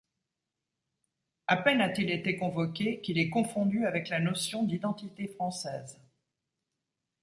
A 1.45 1.57
peine 1.57 1.79
a-t-il 1.79 2.09
été 2.09 2.35
convoqué 2.35 3.01
qu'il 3.01 3.19
est 3.19 3.29
confondu 3.29 3.85
avec 3.85 4.09
la 4.09 4.19
notion 4.19 4.63
d'identité 4.63 5.27
française. 5.27 6.01